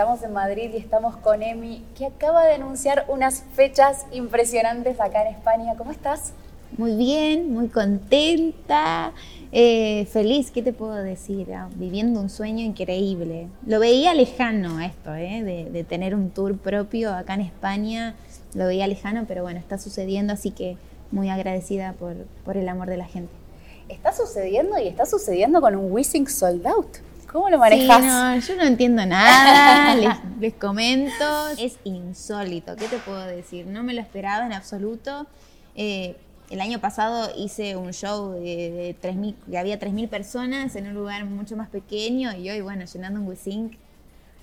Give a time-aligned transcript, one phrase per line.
[0.00, 5.28] Estamos en Madrid y estamos con Emi, que acaba de anunciar unas fechas impresionantes acá
[5.28, 5.74] en España.
[5.76, 6.32] ¿Cómo estás?
[6.78, 9.12] Muy bien, muy contenta,
[9.52, 11.52] eh, feliz, ¿qué te puedo decir?
[11.52, 13.48] Ah, viviendo un sueño increíble.
[13.66, 15.68] Lo veía lejano esto, ¿eh?
[15.70, 18.14] de, tener un tour propio acá en España,
[18.54, 20.78] lo veía lejano, pero bueno, está sucediendo, así que
[21.10, 22.14] muy agradecida por,
[22.46, 23.34] por el amor de la gente.
[23.90, 27.09] Está sucediendo y está sucediendo con un Wissing sold out.
[27.30, 28.04] ¿Cómo lo manejas?
[28.04, 29.94] no, yo no entiendo nada,
[30.40, 31.48] les, comento.
[31.58, 33.66] Es insólito, ¿qué te puedo decir?
[33.66, 35.26] No me lo esperaba en absoluto.
[35.76, 36.16] Eh,
[36.50, 41.24] el año pasado hice un show de, 3.000, que había 3.000 personas en un lugar
[41.24, 43.74] mucho más pequeño y hoy, bueno, llenando un WeSync,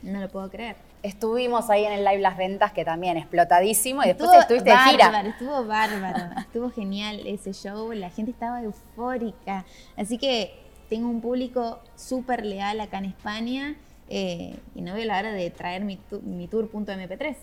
[0.03, 0.77] no lo puedo creer.
[1.03, 5.21] Estuvimos ahí en el live Las Ventas, que también explotadísimo, y después estuviste de gira.
[5.21, 9.65] Estuvo bárbaro, estuvo genial ese show, la gente estaba eufórica.
[9.97, 13.75] Así que tengo un público súper leal acá en España
[14.09, 17.35] eh, y no veo la hora de traer mi, mi tour.mp3.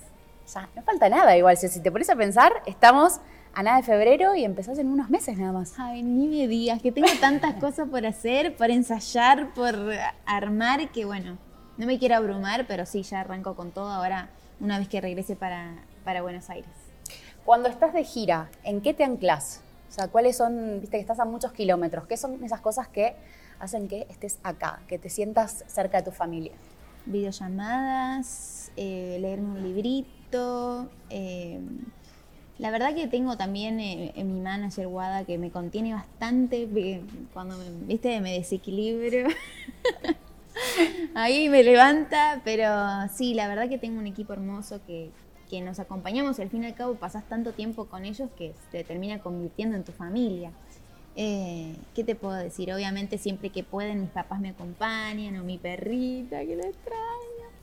[0.44, 3.20] O sea, no falta nada igual, si te pones a pensar, estamos
[3.54, 5.74] a nada de febrero y empezás en unos meses nada más.
[5.78, 9.74] Ay, ni me digas, que tengo tantas cosas por hacer, por ensayar, por
[10.26, 11.38] armar, que bueno,
[11.76, 14.28] no me quiero abrumar, pero sí, ya arranco con todo ahora
[14.60, 16.70] una vez que regrese para, para Buenos Aires.
[17.44, 19.60] Cuando estás de gira, ¿en qué te anclas?
[19.94, 23.14] O sea, ¿cuáles son, viste que estás a muchos kilómetros, qué son esas cosas que
[23.60, 26.50] hacen que estés acá, que te sientas cerca de tu familia?
[27.06, 31.60] Videollamadas, eh, leerme un librito, eh,
[32.58, 36.68] la verdad que tengo también eh, en mi manager Wada que me contiene bastante
[37.32, 39.28] cuando me, viste me desequilibro.
[41.14, 42.68] Ahí me levanta, pero
[43.14, 45.12] sí, la verdad que tengo un equipo hermoso que,
[45.54, 48.54] que nos acompañamos y al fin y al cabo pasas tanto tiempo con ellos que
[48.72, 50.50] te termina convirtiendo en tu familia.
[51.14, 52.72] Eh, ¿Qué te puedo decir?
[52.72, 56.98] Obviamente siempre que pueden mis papás me acompañan o mi perrita que la extraño.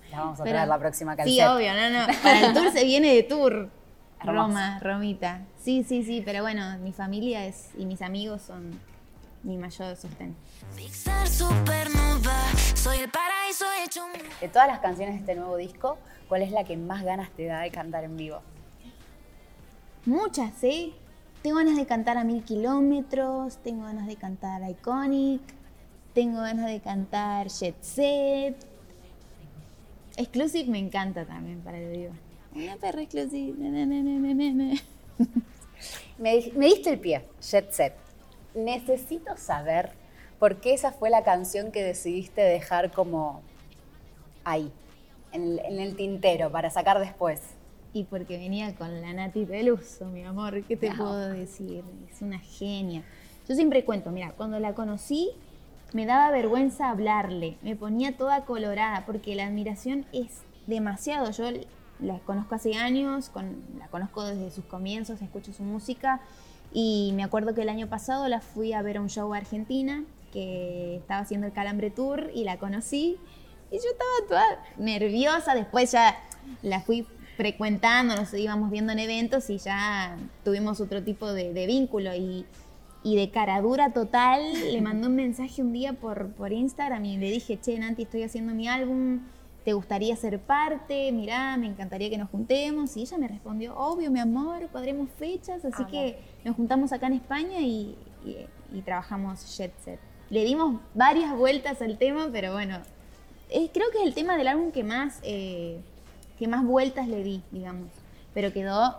[0.09, 1.47] La vamos a traer la próxima calceta.
[1.47, 2.13] Sí, obvio, no, no.
[2.23, 3.69] Para el tour se viene de tour.
[4.23, 5.41] Roma, Romita.
[5.59, 8.79] Sí, sí, sí, pero bueno, mi familia es y mis amigos son
[9.43, 10.33] mi mayor sostén.
[14.39, 15.97] De todas las canciones de este nuevo disco,
[16.29, 18.41] ¿cuál es la que más ganas te da de cantar en vivo?
[20.05, 20.95] Muchas, ¿sí?
[21.43, 25.41] Tengo ganas de cantar a mil kilómetros, tengo ganas de cantar Iconic,
[26.13, 28.55] tengo ganas de cantar Jet Set.
[30.15, 32.13] Exclusive me encanta también para el vivo.
[32.55, 33.57] Una perra exclusiva.
[33.57, 33.85] me,
[36.17, 37.95] me diste el pie, Jet Set.
[38.55, 40.00] Necesito saber
[40.41, 43.43] por qué esa fue la canción que decidiste dejar como
[44.43, 44.71] ahí,
[45.33, 47.41] en el, tintero, para sacar después.
[47.93, 51.83] Y porque venía con la Nati Peluso, mi amor, ¿qué te puedo decir?
[52.11, 53.03] Es una genia.
[53.47, 55.29] Yo siempre cuento, mira, cuando la conocí
[55.93, 61.29] me daba vergüenza hablarle, me ponía toda colorada, porque la admiración es demasiado.
[61.29, 61.51] Yo
[61.99, 66.19] la conozco hace años, con, la conozco desde sus comienzos, escucho su música
[66.73, 69.37] y me acuerdo que el año pasado la fui a ver a un show a
[69.37, 73.17] Argentina que estaba haciendo el Calambre Tour y la conocí
[73.71, 76.17] y yo estaba toda nerviosa, después ya
[76.61, 82.13] la fui frecuentando, nos íbamos viendo en eventos y ya tuvimos otro tipo de, vínculo
[82.13, 82.45] y,
[83.03, 87.31] y, de caradura total le mandó un mensaje un día por, por Instagram y le
[87.31, 89.21] dije, che, Nanti, estoy haciendo mi álbum,
[89.63, 91.11] ¿te gustaría ser parte?
[91.11, 92.97] Mirá, me encantaría que nos juntemos.
[92.97, 95.63] Y ella me respondió, obvio, mi amor, cuadremos fechas.
[95.65, 97.97] Así que nos juntamos acá en España y,
[98.83, 100.10] trabajamos Jet Set.
[100.31, 102.79] Le dimos varias vueltas al tema, pero bueno,
[103.49, 105.81] creo que es el tema del álbum que más, eh,
[106.39, 107.89] que más vueltas le di, digamos.
[108.33, 108.95] Pero quedó,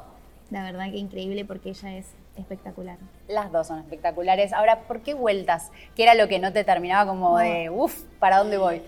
[0.51, 2.99] la verdad que increíble porque ella es espectacular.
[3.29, 4.53] Las dos son espectaculares.
[4.53, 5.71] Ahora, ¿por qué vueltas?
[5.97, 8.83] ¿Qué era lo que no te terminaba como de, uff, ¿para dónde voy?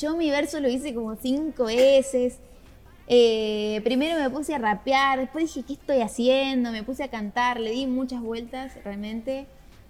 [0.00, 2.38] Yo mi verso lo hice como cinco veces.
[3.06, 6.72] Eh, primero me puse a rapear, después dije, ¿qué estoy haciendo?
[6.72, 9.46] Me puse a cantar, le di muchas vueltas realmente.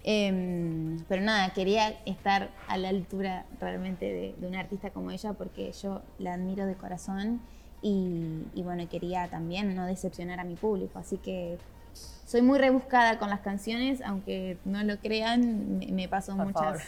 [0.09, 5.33] Em, pero nada, quería estar a la altura realmente de, de, una artista como ella
[5.33, 7.41] porque yo la admiro de corazón
[7.81, 10.97] y, bueno, quería también no decepcionar a mi público.
[10.99, 11.57] Así que
[11.93, 16.83] soy muy rebuscada con las canciones, aunque no lo crean, me, paso muchas,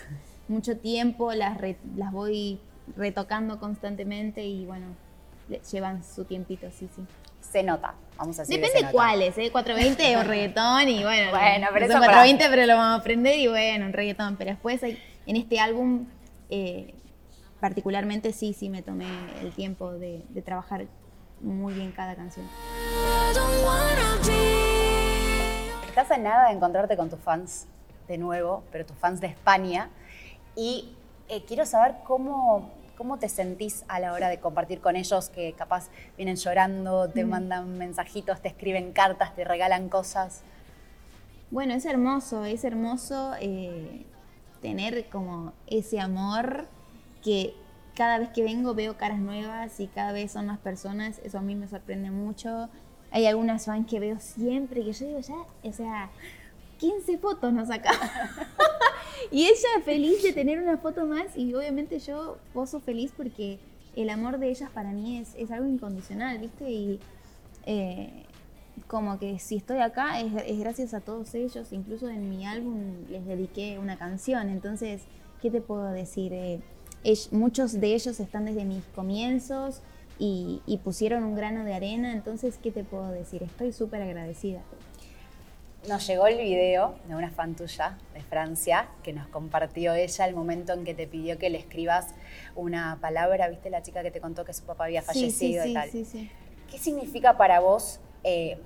[0.47, 1.57] mucho tiempo, las,
[1.95, 2.59] las voy
[2.95, 4.87] retocando constantemente y bueno,
[5.71, 7.03] llevan su tiempito, sí, sí.
[7.41, 8.59] Se nota, vamos a decir.
[8.59, 9.49] Depende cuáles, ¿eh?
[9.51, 11.31] 420 o reggaetón y bueno.
[11.31, 14.35] bueno, pero eso 420, pero lo vamos a aprender y bueno, un reggaetón.
[14.35, 16.05] Pero después hay, en este álbum,
[16.49, 16.93] eh,
[17.59, 19.07] particularmente sí, sí me tomé
[19.41, 20.85] el tiempo de, de trabajar
[21.41, 22.45] muy bien cada canción.
[25.87, 27.67] Estás a nada de encontrarte con tus fans
[28.07, 29.89] de nuevo, pero tus fans de España.
[30.55, 30.95] Y
[31.29, 35.53] eh, quiero saber cómo, ¿Cómo te sentís a la hora de compartir con ellos que
[35.53, 35.87] capaz
[36.17, 37.29] vienen llorando, te Mm.
[37.29, 40.41] mandan mensajitos, te escriben cartas, te regalan cosas?
[41.49, 44.05] Bueno, es hermoso, es hermoso eh,
[44.61, 46.67] tener como ese amor
[47.23, 47.55] que
[47.95, 51.41] cada vez que vengo veo caras nuevas y cada vez son más personas, eso a
[51.41, 52.67] mí me sorprende mucho.
[53.11, 56.09] Hay algunas fans que veo siempre que yo digo ya, o sea,
[56.79, 58.01] 15 fotos nos sacamos.
[59.31, 63.59] y ella feliz de tener una foto más y obviamente yo poso feliz porque
[63.95, 66.69] el amor de ellas para mí es, es algo incondicional, ¿viste?
[66.69, 66.99] Y
[67.65, 68.23] eh,
[68.87, 72.81] como que si estoy acá es, es gracias a todos ellos, incluso en mi álbum
[73.09, 75.01] les dediqué una canción, entonces,
[75.41, 76.33] ¿qué te puedo decir?
[76.33, 76.59] Eh,
[77.03, 79.81] ell- muchos de ellos están desde mis comienzos
[80.17, 83.43] y, y pusieron un grano de arena, entonces, ¿qué te puedo decir?
[83.43, 84.61] Estoy súper agradecida.
[85.89, 90.35] Nos llegó el video de una fan tuya de Francia que nos compartió ella el
[90.35, 92.09] momento en que te pidió que le escribas
[92.55, 95.71] una palabra, ¿viste la chica que te contó que su papá había sí, fallecido sí,
[95.71, 95.89] y tal?
[95.89, 96.29] sí, sí.
[96.69, 98.59] ¿Qué significa para vos eh,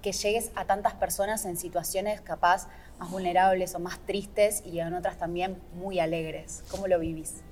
[0.00, 2.66] que llegues a tantas personas en situaciones capaz
[2.98, 6.64] más vulnerables o más tristes y en otras también muy alegres?
[6.70, 7.42] ¿Cómo lo vivís?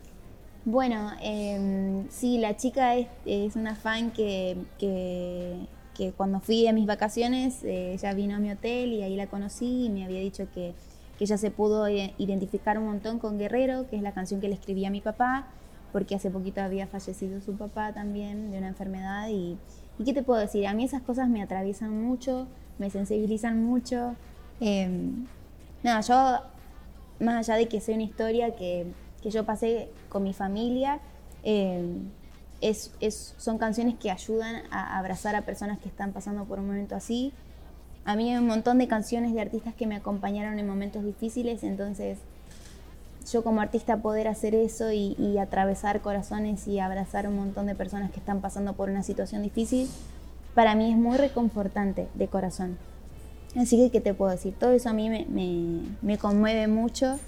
[0.64, 5.66] Bueno, em, sí, la chica es, es una fan que, que,
[5.96, 9.26] que cuando fui a mis vacaciones, eh, ella vino a mi hotel y ahí la
[9.26, 10.74] conocí y me había dicho que,
[11.18, 14.48] que ella se pudo eh, identificar un montón con Guerrero, que es la canción que
[14.48, 15.46] le escribí a mi papá,
[15.92, 19.56] porque hace poquito había fallecido su papá también de una enfermedad y,
[20.04, 20.66] ¿qué te puedo decir?
[20.66, 22.46] A mí esas cosas me atraviesan mucho,
[22.78, 24.14] me sensibilizan mucho.
[24.60, 25.26] em,
[25.82, 28.86] nada, yo más allá de que sea una historia que,
[29.22, 31.00] que yo pasé con mi familia,
[31.42, 31.82] eh,
[32.60, 36.66] es, es- son canciones que ayudan a abrazar a personas que están pasando por un
[36.66, 37.32] momento así.
[38.04, 41.62] A mí hay un montón de canciones de artistas que me acompañaron en momentos difíciles,
[41.64, 42.18] entonces
[43.32, 48.12] yo como artista poder hacer eso y, atravesar corazones y abrazar un montón de personas
[48.12, 49.88] que están pasando por una situación difícil,
[50.54, 52.78] para mí es muy reconfortante de corazón.
[53.56, 54.54] Así que, ¿qué te puedo decir?
[54.54, 55.10] Todo eso a mí
[56.00, 57.18] me conmueve mucho,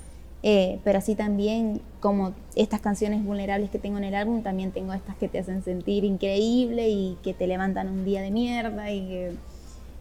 [0.42, 4.92] eh, pero así también como estas canciones vulnerables que tengo en el álbum, también tengo
[4.92, 9.08] estas que te hacen sentir increíble y que te levantan un día de mierda y
[9.08, 9.32] que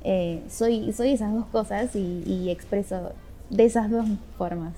[0.03, 3.11] eh, soy, soy esas dos cosas y, y expreso
[3.49, 4.05] de esas dos
[4.38, 4.73] formas.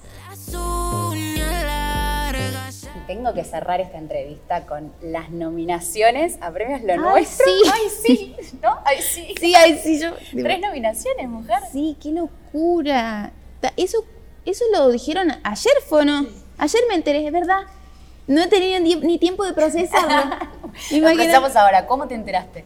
[3.08, 7.46] Tengo que cerrar esta entrevista con las nominaciones a premios Lo Ay, Nuestro.
[7.46, 7.70] sí.
[7.74, 8.36] ¡Ay, sí!
[8.62, 8.78] ¿No?
[8.86, 9.36] ¡Ay, sí!
[9.40, 10.12] Sí, ay, sí, yo...
[10.32, 11.58] Tres nominaciones, mujer.
[11.72, 13.32] Sí, qué locura.
[13.78, 14.06] Eso,
[14.46, 16.28] eso lo dijeron ayer, ¿fue no?
[16.60, 17.62] Ayer me enteré, es verdad.
[18.28, 20.36] No he tenido ni, ni tiempo de procesarlo.
[20.92, 21.88] Empezamos ahora.
[21.88, 22.66] ¿Cómo te enteraste?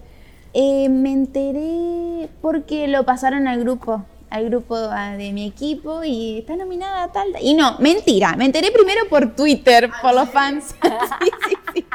[0.54, 6.40] Eh, me enteré porque lo pasaron al grupo, al grupo ah, de mi equipo y
[6.40, 7.30] está nominada tal.
[7.42, 10.76] Y no, mentira, me enteré primero por Twitter, por los fans.
[11.22, 11.86] sí, sí, sí.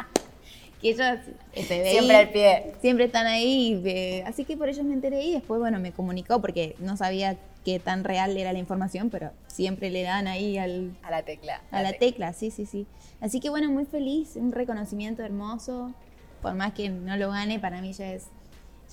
[0.81, 1.19] Que ellos
[1.53, 2.73] este, Siempre al pie.
[2.81, 6.39] Siempre están ahí, eh, así que por ellos me enteré y después, bueno, me comunicó
[6.41, 10.95] porque no sabía qué tan real era la información, pero siempre le dan ahí al,
[11.03, 11.61] A la tecla.
[11.71, 12.87] a la tecla, sí, sí, sí.
[13.21, 15.93] Así que bueno, muy feliz, un reconocimiento hermoso.
[16.41, 18.27] Por más que no lo gane, para mí ya es,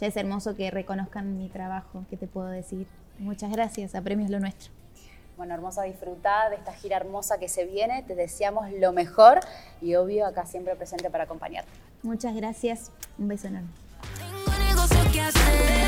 [0.00, 2.86] ya es hermoso que reconozcan mi trabajo, ¿qué te puedo decir?
[3.18, 4.72] Muchas gracias, a Premios Lo Nuestro.
[5.36, 8.02] Bueno, hermosa, disfrutar de esta gira hermosa que se viene.
[8.02, 9.40] Te deseamos lo mejor
[9.82, 11.70] y obvio acá siempre presente para acompañarte.
[12.02, 13.68] Muchas gracias, un beso enorme.
[14.18, 15.86] Tengo negocio que hacer.